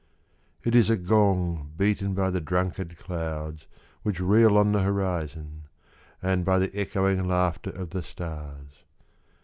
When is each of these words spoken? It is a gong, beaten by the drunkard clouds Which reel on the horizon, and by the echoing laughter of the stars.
It 0.63 0.73
is 0.73 0.89
a 0.89 0.97
gong, 0.97 1.73
beaten 1.77 2.15
by 2.15 2.31
the 2.31 2.41
drunkard 2.41 2.97
clouds 2.97 3.67
Which 4.01 4.19
reel 4.19 4.57
on 4.57 4.71
the 4.71 4.81
horizon, 4.81 5.65
and 6.23 6.43
by 6.43 6.57
the 6.57 6.75
echoing 6.75 7.27
laughter 7.27 7.69
of 7.69 7.91
the 7.91 8.01
stars. 8.01 8.81